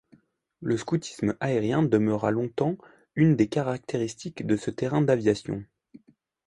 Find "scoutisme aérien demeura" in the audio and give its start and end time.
0.77-2.31